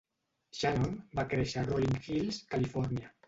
Shannon 0.59 0.95
va 1.19 1.25
créixer 1.35 1.59
a 1.63 1.65
Rolling 1.67 2.01
Hills 2.07 2.43
(Califòrnia). 2.57 3.15